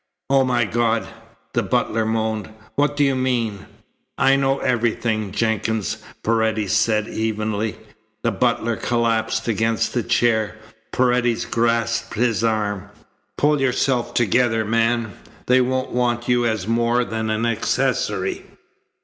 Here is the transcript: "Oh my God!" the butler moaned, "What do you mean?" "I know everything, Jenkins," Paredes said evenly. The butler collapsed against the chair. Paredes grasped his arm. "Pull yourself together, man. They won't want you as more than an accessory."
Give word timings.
"Oh 0.31 0.43
my 0.43 0.65
God!" 0.65 1.07
the 1.53 1.61
butler 1.61 2.07
moaned, 2.07 2.49
"What 2.73 2.97
do 2.97 3.03
you 3.03 3.13
mean?" 3.15 3.67
"I 4.17 4.35
know 4.35 4.57
everything, 4.57 5.31
Jenkins," 5.31 5.97
Paredes 6.23 6.73
said 6.73 7.07
evenly. 7.07 7.77
The 8.23 8.31
butler 8.31 8.77
collapsed 8.77 9.47
against 9.47 9.93
the 9.93 10.01
chair. 10.01 10.55
Paredes 10.91 11.45
grasped 11.45 12.15
his 12.15 12.43
arm. 12.43 12.89
"Pull 13.37 13.61
yourself 13.61 14.15
together, 14.15 14.65
man. 14.65 15.13
They 15.45 15.61
won't 15.61 15.91
want 15.91 16.27
you 16.27 16.47
as 16.47 16.67
more 16.67 17.05
than 17.05 17.29
an 17.29 17.45
accessory." 17.45 18.45